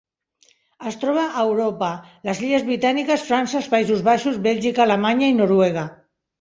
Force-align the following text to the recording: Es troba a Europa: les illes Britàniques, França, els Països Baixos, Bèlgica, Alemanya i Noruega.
Es 0.91 0.95
troba 1.03 1.25
a 1.25 1.43
Europa: 1.49 1.89
les 2.31 2.41
illes 2.47 2.67
Britàniques, 2.71 3.27
França, 3.29 3.61
els 3.63 3.71
Països 3.77 4.05
Baixos, 4.11 4.43
Bèlgica, 4.51 4.85
Alemanya 4.89 5.33
i 5.37 5.41
Noruega. 5.41 5.89